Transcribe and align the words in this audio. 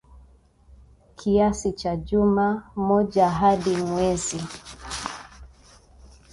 kiasi 1.15 1.71
cha 1.71 1.95
juma 1.95 2.71
moja 2.75 3.29
hadi 3.29 3.75
mwezi 3.77 4.41